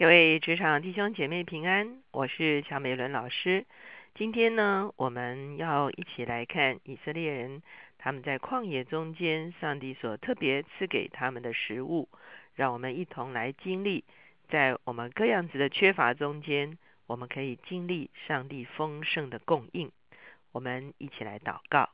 [0.00, 3.66] 各位职场弟兄姐妹平安，我是乔美伦老师。
[4.14, 7.62] 今天呢，我们要一起来看以色列人
[7.98, 12.08] 他们在旷野中间，上帝所特别赐给他们的食物，
[12.54, 14.04] 让我们一同来经历，
[14.48, 19.92] 在我们各样子的缺乏中间，我们可以经历上帝丰盛的供应。
[20.52, 21.90] 我们一起来祷告，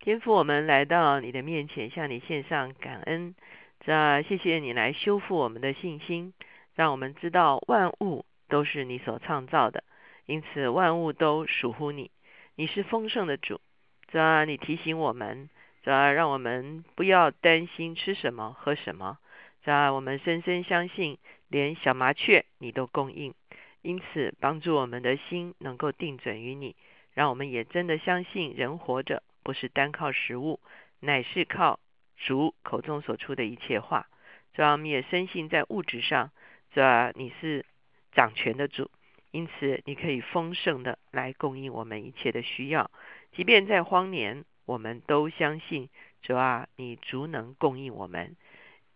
[0.00, 3.34] 天父，我们来到你的面前，向你献上感恩，
[3.80, 6.34] 这谢谢你来修复我们的信心。
[6.78, 9.82] 让我们知道万物都是你所创造的，
[10.26, 12.12] 因此万物都属乎你。
[12.54, 13.60] 你是丰盛的主，
[14.06, 15.50] 主啊，你提醒我们，
[15.82, 19.18] 主啊，让我们不要担心吃什么喝什么。
[19.64, 21.18] 主啊，我们深深相信，
[21.48, 23.34] 连小麻雀你都供应，
[23.82, 26.76] 因此帮助我们的心能够定准于你。
[27.12, 30.60] 让我们也真的相信，人活着不是单靠食物，
[31.00, 31.80] 乃是靠
[32.16, 34.06] 主口中所出的一切话。
[34.54, 36.30] 主啊，我们也深信在物质上。
[36.78, 37.66] 主啊，你是
[38.12, 38.88] 掌权的主，
[39.32, 42.88] 因此你可以丰盛的来供应我们一切的需要，
[43.32, 45.88] 即便在荒年，我们都相信
[46.22, 48.36] 主啊，你足能供应我们。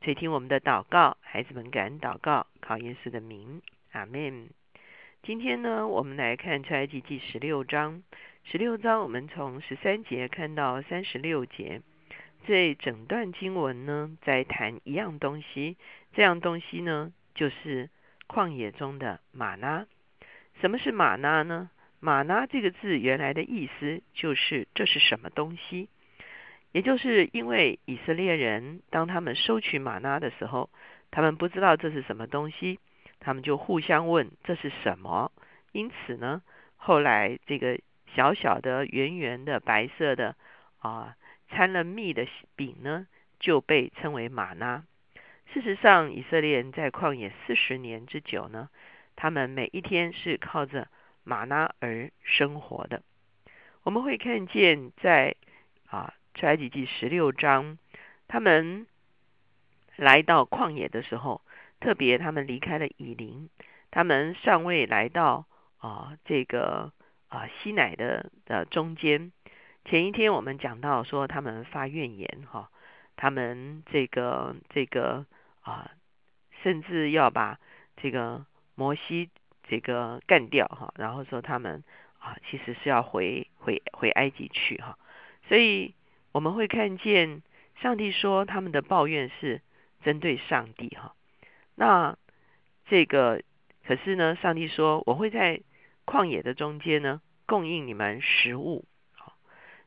[0.00, 4.48] 垂听我们的祷告，孩子们感恩祷告，靠耶稣的名，阿门。
[5.24, 8.04] 今天呢，我们来看出埃及记十六章，
[8.44, 11.82] 十六章我们从十三节看到三十六节，
[12.46, 15.76] 这整段经文呢，在谈一样东西，
[16.12, 17.12] 这样东西呢。
[17.34, 17.90] 就是
[18.28, 19.86] 旷野中的玛纳。
[20.60, 21.70] 什么是玛纳呢？
[22.00, 25.88] 玛纳这个字原来的意思就是这是什么东西？
[26.72, 30.70] 也就是因为以色列人当他们收取玛纳的时候，
[31.10, 32.78] 他们不知道这是什么东西，
[33.20, 35.30] 他们就互相问这是什么。
[35.72, 36.42] 因此呢，
[36.76, 37.78] 后来这个
[38.14, 40.34] 小小的、圆圆的、白色的
[40.78, 41.16] 啊
[41.50, 43.06] 掺了蜜的饼呢，
[43.38, 44.82] 就被称为玛纳。
[45.52, 48.70] 事实上，以色列人在旷野四十年之久呢，
[49.16, 50.88] 他们每一天是靠着
[51.24, 53.02] 玛拉而生活的。
[53.82, 55.36] 我们会看见，在
[55.90, 57.76] 啊出埃及记十六章，
[58.28, 58.86] 他们
[59.96, 61.42] 来到旷野的时候，
[61.80, 63.50] 特别他们离开了以林，
[63.90, 65.44] 他们尚未来到
[65.76, 66.92] 啊这个
[67.28, 69.32] 啊西乃的的中间。
[69.84, 72.70] 前一天我们讲到说，他们发怨言哈，
[73.16, 75.26] 他们这个这个。
[75.62, 75.90] 啊，
[76.62, 77.58] 甚至要把
[77.96, 79.30] 这个摩西
[79.68, 81.82] 这个干掉哈，然后说他们
[82.18, 84.98] 啊，其实是要回回回埃及去哈。
[85.48, 85.94] 所以
[86.32, 87.42] 我们会看见
[87.80, 89.60] 上帝说他们的抱怨是
[90.02, 91.14] 针对上帝哈。
[91.74, 92.16] 那
[92.86, 93.42] 这个
[93.86, 95.60] 可是呢，上帝说我会在
[96.04, 98.84] 旷野的中间呢供应你们食物。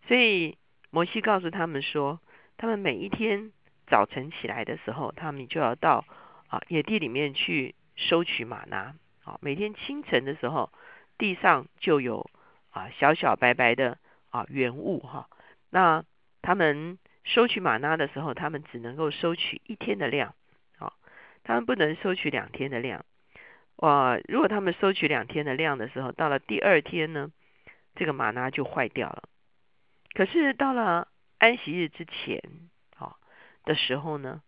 [0.08, 0.58] 所以
[0.90, 2.22] 摩西告诉他们说，
[2.58, 3.52] 他们每一天。
[3.88, 6.06] 早晨起来的时候，他们就要到
[6.48, 8.96] 啊野地里面去收取玛拿。
[9.24, 10.72] 啊，每天清晨的时候，
[11.18, 12.30] 地上就有
[12.70, 13.98] 啊小小白白的
[14.30, 15.28] 啊圆物哈。
[15.72, 16.04] 那
[16.44, 20.36] 他们收取玛拿的时候，他们只能够收取一天的量，
[20.78, 20.94] 啊，
[21.44, 23.04] 他们不能收取两天的量。
[23.78, 27.32] 哇，如果他们收取两天的量的时候，到了第二天呢，
[27.96, 29.24] 这个玛拿就坏掉了。
[30.14, 31.08] 可是到了
[31.40, 32.44] 安息日之前。
[33.66, 34.42] 的时候呢，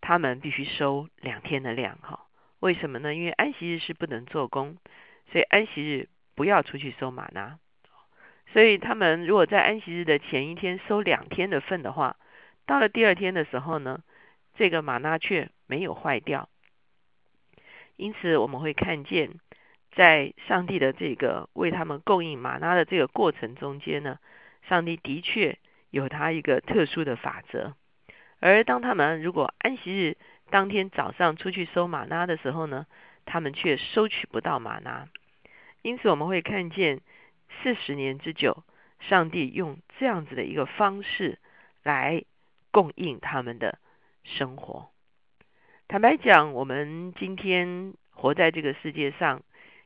[0.00, 2.26] 他们必须收两天的量哈。
[2.60, 3.14] 为什么呢？
[3.14, 4.76] 因为安息日是不能做工，
[5.30, 7.58] 所以安息日不要出去收玛纳。
[8.52, 12.16] 所以他们如果在安息日的前一天收两天的份的话，
[12.66, 14.02] 到了第二天的时候呢，
[14.54, 16.48] 这个玛纳却没有坏掉。
[17.96, 19.30] 因此我们会看见，
[19.92, 24.18] 在上帝的这个为他们供应玛纳的这个过程中间呢，
[24.68, 25.58] 上帝的确
[25.90, 27.74] 有他一个特殊的法则。
[28.42, 30.16] 而当他们如果安息日
[30.50, 32.86] 当天早上出去收玛纳的时候呢，
[33.24, 35.06] 他们却收取不到玛纳。
[35.82, 37.00] 因此我们会看见
[37.62, 38.64] 四十年之久，
[38.98, 41.38] 上帝用这样子的一个方式
[41.84, 42.24] 来
[42.72, 43.78] 供应他们的
[44.24, 44.90] 生活。
[45.86, 49.42] 坦白讲，我们今天活在这个世界上，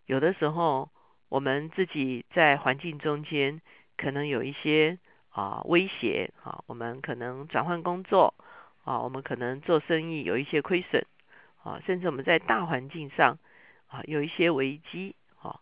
[0.06, 0.88] 有的时候
[1.28, 3.60] 我们自己在环境中间
[3.98, 4.98] 可能有一些
[5.28, 8.32] 啊威胁啊，我们可能转换工作。
[8.86, 11.04] 啊，我们可能做生意有一些亏损，
[11.64, 13.36] 啊，甚至我们在大环境上
[13.88, 15.58] 啊有一些危机，啊，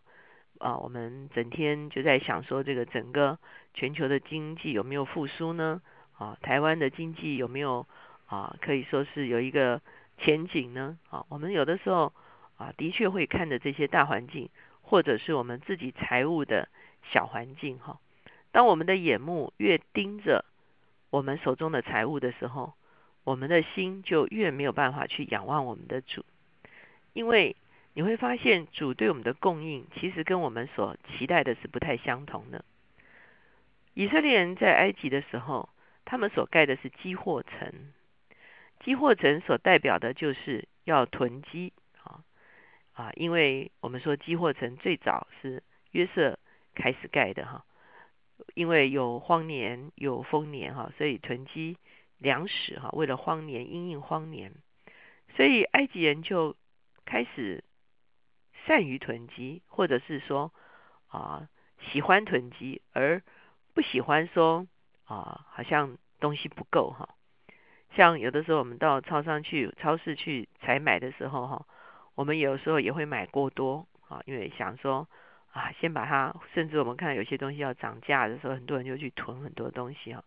[0.59, 3.39] 啊，我们整天就在想说，这个整个
[3.73, 5.81] 全球的经济有没有复苏呢？
[6.19, 7.87] 啊，台湾的经济有没有
[8.27, 9.81] 啊可以说是有一个
[10.19, 10.99] 前景呢？
[11.09, 12.13] 啊，我们有的时候
[12.59, 14.51] 啊的确会看着这些大环境，
[14.83, 16.69] 或者是我们自己财务的
[17.11, 17.99] 小环境，哈，
[18.53, 20.45] 当我们的眼目越盯着
[21.09, 22.75] 我们手中的财务的时候，
[23.25, 26.25] 我们的心就越没有办法去仰望我们的主，
[27.15, 27.57] 因为
[27.95, 32.65] 你会发现主对我们的供应，其实跟我们所期待的是不太相同的。
[33.95, 35.69] 以色列人在埃及的时候，
[36.05, 37.73] 他们所盖的是积货城，
[38.85, 41.73] 积货城所代表的就是要囤积
[42.03, 42.25] 啊
[42.93, 45.63] 啊，因为我们说积货城最早是
[45.93, 46.39] 约瑟
[46.75, 47.65] 开始盖的哈，
[48.55, 51.79] 因为有荒年有丰年哈，所以囤积
[52.25, 54.53] 粮食哈，为了荒年因应荒年，
[55.37, 56.57] 所以埃及人就
[57.05, 57.63] 开始
[58.67, 60.53] 善于囤积，或者是说
[61.07, 61.49] 啊
[61.93, 63.23] 喜欢囤积而。
[63.75, 64.69] 不喜欢说
[65.05, 67.09] 啊，好像东西不够哈。
[67.97, 71.67] 像有的时候我们到超商去、超市去采买的时候哈，
[72.15, 75.09] 我们有时候也会买过多啊，因为想说
[75.51, 76.33] 啊，先把它。
[76.55, 80.23] 甚至我们看有些东西要涨价的时候，很多人就去囤很多东西哈。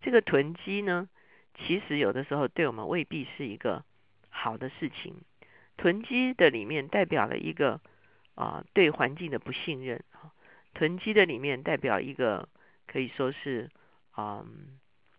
[0.00, 1.08] 这个囤积呢，
[1.54, 3.84] 其实有的时候对我们未必是一个
[4.28, 5.14] 好的事情。
[5.76, 7.80] 囤积的里面代表了一个
[8.34, 10.02] 啊，对环境的不信任
[10.74, 12.48] 囤积的里面代表一个。
[12.92, 13.70] 可以说是，
[14.16, 14.44] 嗯，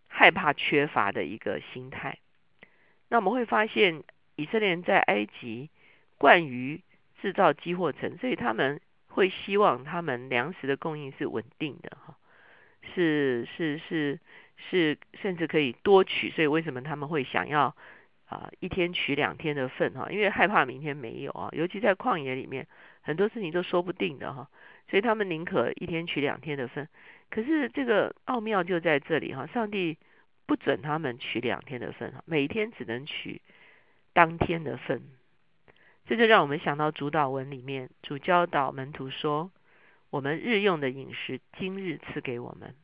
[0.10, 2.18] 害怕缺乏的一个心态。
[3.08, 4.04] 那我们会发现，
[4.36, 5.70] 以色列人在埃及
[6.18, 6.82] 惯于
[7.22, 12.18] 制造积货城，所以他们会希望他们粮食的供应是稳定的，哈，
[12.94, 14.20] 是是是
[14.70, 16.30] 是，甚至可以多取。
[16.32, 17.76] 所以为什么他们会想要
[18.26, 20.08] 啊一天取两天的份，哈？
[20.12, 22.68] 因为害怕明天没有啊，尤其在旷野里面，
[23.02, 24.48] 很多事情都说不定的，哈。
[24.90, 26.88] 所以他们宁可一天取两天的份。
[27.30, 29.98] 可是这个奥妙就在这里哈，上帝
[30.46, 33.42] 不准他们取两天的份哈，每天只能取
[34.14, 35.02] 当天的份。
[36.08, 39.52] 这就让我们想到主导文里面主教导门徒说
[40.10, 42.76] ：“我们日用的饮食，今日赐给我们。”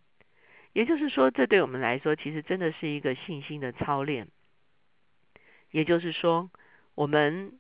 [0.74, 4.28] 也就是说，这对我们来说，其实真的是一个信心的操练。
[5.72, 6.50] 也就是说，
[6.96, 7.60] 我们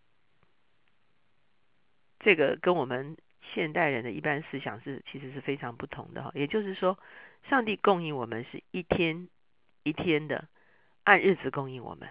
[2.19, 3.17] 这个跟我们。
[3.53, 6.99] 现代人的一般思想是其实是非常不同的哈，也就是说，
[7.49, 9.29] 上帝供应我们是一天
[9.83, 10.49] 一天的
[11.05, 12.09] 按日子供应我们。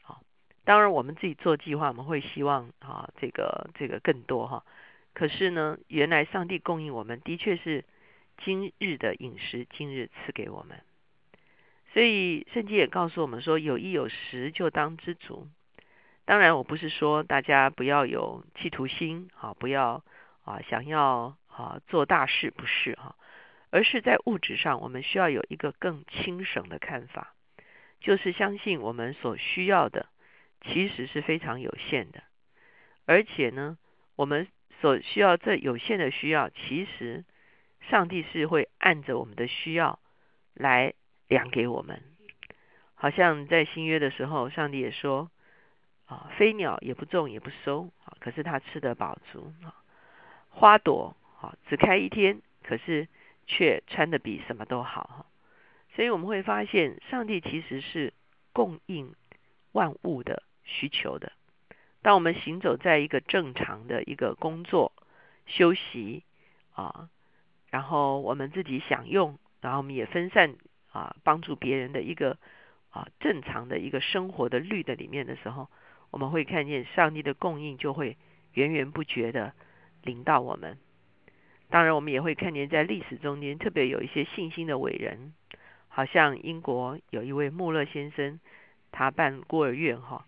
[0.00, 0.22] 好，
[0.64, 4.64] 当然我们自己做计划，我们会希望啊这个这个更多哈。
[5.12, 7.84] 可是呢，原来上帝供应我们的确是
[8.44, 10.80] 今日的饮食，今日赐给我们。
[11.92, 15.48] 所以圣经也告诉我们说，有衣有食就当知足。
[16.24, 20.02] 当然，我不是说大家不要有企图心，啊不要。
[20.42, 23.14] 啊，想要啊做大事不是哈，
[23.68, 27.34] 而是在物质上，我们需要有一个更轻省的看法，
[28.00, 30.08] 就是相信我们所需要的
[30.62, 32.22] 其实是非常有限的，
[33.04, 33.76] 而且呢，
[34.16, 34.48] 我们
[34.80, 37.24] 所需要这有限的需要，其实
[37.88, 39.98] 上帝是会按着我们的需要
[40.54, 40.94] 来
[41.28, 42.02] 量给我们。
[42.94, 45.30] 好像在新约的时候，上帝也说
[46.06, 49.74] 啊，飞鸟也不种也不收啊，可是它吃得饱足啊。
[50.50, 53.08] 花朵啊，只开一天，可是
[53.46, 55.26] 却穿的比什么都好哈。
[55.94, 58.12] 所以我们会发现，上帝其实是
[58.52, 59.14] 供应
[59.72, 61.32] 万物的需求的。
[62.02, 64.92] 当我们行走在一个正常的一个工作、
[65.46, 66.24] 休息
[66.72, 67.08] 啊，
[67.70, 70.54] 然后我们自己享用，然后我们也分散
[70.92, 72.36] 啊，帮助别人的一个
[72.90, 75.68] 啊正常的一个生活的绿的里面的时候，
[76.10, 78.16] 我们会看见上帝的供应就会
[78.52, 79.52] 源源不绝的。
[80.02, 80.78] 领导我们，
[81.68, 85.34] 当然我们也会看见在历史中间，特别有一些信心的伟人，
[85.88, 88.40] 好像英国有一位穆勒先生，
[88.92, 90.24] 他办孤儿院哈，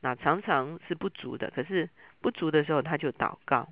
[0.00, 3.68] 那常常是不足的，可是不足的时候他就祷告，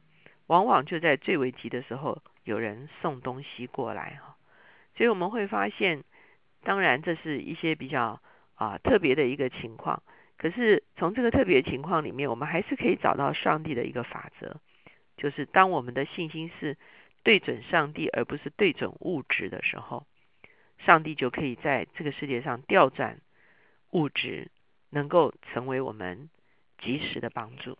[0.48, 4.36] 往往就在最危急的时候有人送东西过来哈，
[4.96, 6.04] 所以我们会发现，
[6.62, 8.20] 当然这是一些比较
[8.54, 10.02] 啊特别的一个情况，
[10.36, 14.60] 可是从这个特别情况里面，我们还是可以找到上帝的一个法则。
[15.16, 16.76] 就是当我们的信心是
[17.22, 20.06] 对准上帝，而不是对准物质的时候，
[20.78, 23.20] 上帝就可以在这个世界上调转
[23.92, 24.50] 物质，
[24.90, 26.28] 能够成为我们
[26.78, 27.78] 及时的帮助。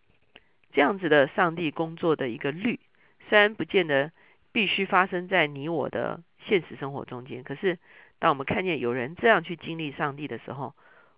[0.72, 2.80] 这样子的上帝工作的一个律，
[3.28, 4.12] 虽然不见得
[4.54, 7.76] 必须发生在你我的现实生活中间，可是
[8.20, 10.74] 当我们看见有人这样去经历上帝的时候，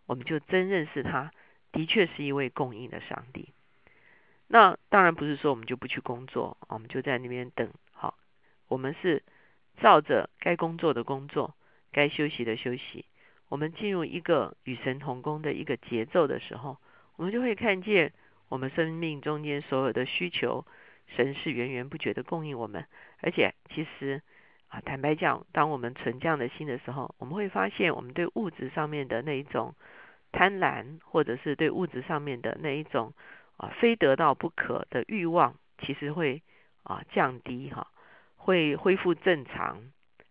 [0.06, 1.30] 我们就真认识他
[1.70, 3.50] 的确是一位供应的上帝。
[4.48, 7.68] 那当然不是说我们就不去工作，我们就在那边等。
[7.92, 8.16] 好，
[8.68, 9.22] 我们是
[9.82, 11.54] 照着该工作的工作，
[11.92, 13.04] 该休息的休息。
[13.50, 16.78] 我们进入一个与神同工的一个节奏的时候，
[17.16, 18.14] 我们就会看见
[18.48, 20.64] 我们生命中间所有的需求，
[21.08, 22.86] 神是源源不绝的供应我们。
[23.20, 24.22] 而且，其实
[24.68, 29.74] 啊，坦白讲，当我们存这样的心的时候，我们会发现，我们对物质上面的那一种
[30.32, 33.12] 贪婪，或者是对物质上面的那一种。
[33.58, 36.42] 啊非得到不可的欲望，其实会
[36.82, 37.86] 啊降低哈，
[38.36, 39.80] 会恢复正常，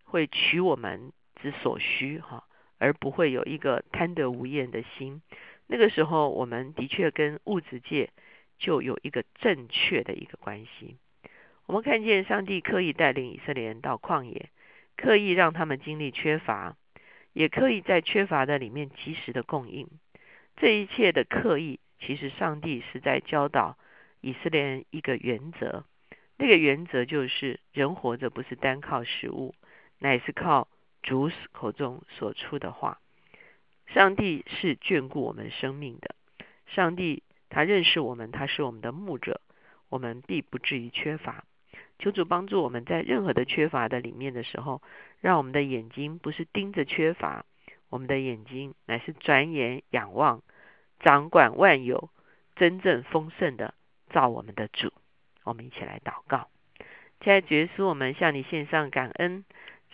[0.04, 2.44] 会取我们之所需哈，
[2.78, 5.22] 而不会有一个贪得无厌的心。
[5.66, 8.10] 那个时候，我们的确跟物质界
[8.58, 10.96] 就有一个正确的一个关系。
[11.66, 14.50] 我们看见上帝刻意带领以色列人到旷野，
[14.96, 16.76] 刻意让他们经历缺乏，
[17.32, 19.88] 也刻意在缺乏的里面及时的供应。
[20.56, 23.76] 这一切的刻意，其实上帝是在教导
[24.20, 25.84] 以色列人一个原则。
[26.38, 29.54] 那个原则就是：人活着不是单靠食物，
[29.98, 30.68] 乃是靠
[31.02, 33.00] 主口中所出的话。
[33.88, 36.14] 上帝是眷顾我们生命的，
[36.66, 39.40] 上帝他认识我们，他是我们的牧者，
[39.88, 41.44] 我们必不至于缺乏。
[41.98, 44.82] 求主帮助我们在任何的缺乏的里面的时候，
[45.20, 47.46] 让我们的眼睛不是盯着缺乏，
[47.88, 50.42] 我们的眼睛乃是转眼仰望
[51.00, 52.10] 掌管万有、
[52.54, 53.72] 真正丰盛的
[54.10, 54.92] 造我们的主。
[55.44, 56.48] 我们一起来祷告，
[57.20, 59.44] 亲爱的耶稣，我们向你献上感恩，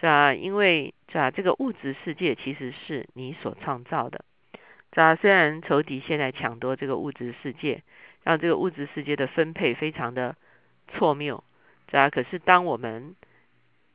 [0.01, 0.35] 是吧？
[0.35, 1.31] 因为是吧？
[1.31, 4.25] 这个物质世界其实是你所创造的，
[4.93, 5.17] 是吧？
[5.17, 7.83] 虽然仇敌现在抢夺这个物质世界，
[8.23, 10.37] 让这个物质世界的分配非常的
[10.89, 11.43] 错谬。
[11.93, 12.09] 啊！
[12.09, 13.17] 可是当我们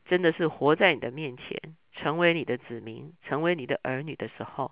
[0.05, 1.59] 真的是活在你的面前，
[1.93, 4.71] 成为你的子民，成为你的儿女的时候，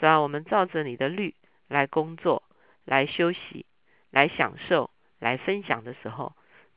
[0.00, 1.34] 只要我们照着你的律
[1.68, 2.42] 来工作、
[2.84, 3.64] 来休息、
[4.10, 6.32] 来享受、来分享的时候，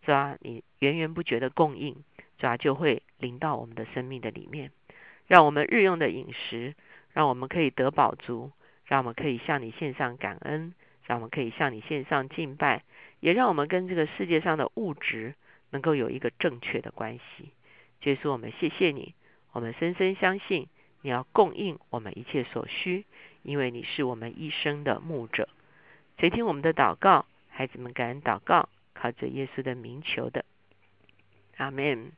[0.06, 0.38] 是吧？
[0.42, 2.04] 你源源不绝的供应，
[2.38, 2.56] 是吧？
[2.56, 4.72] 就会临到我们的生命的里面，
[5.26, 6.76] 让我们日用的饮食，
[7.14, 8.52] 让我们可以得饱足，
[8.90, 10.74] 让我们可以向你献上感恩，
[11.06, 12.84] 让我们可以向你献上敬拜，
[13.22, 15.36] 也让我们跟这个世界上的物质。
[15.72, 17.52] 能够有一个正确的关系，
[18.02, 19.14] 耶稣，我们谢谢你，
[19.52, 20.68] 我们深深相信
[21.04, 23.06] 你要供应我们一切所需，
[23.44, 25.48] 因为你是我们一生的牧者。
[26.18, 27.28] 谁听我们的祷告？
[27.50, 30.44] 孩子们感恩祷告，靠着耶稣的名求的，
[31.58, 32.14] 阿门。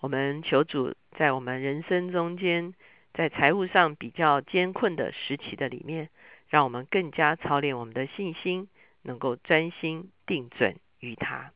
[0.00, 2.74] 我们求主在我们人生中间，
[3.16, 6.10] 在财务上比较艰困的时期的里面，
[6.50, 8.68] 让我们更加操练我们的信心，
[9.00, 11.55] 能够专心定准于他。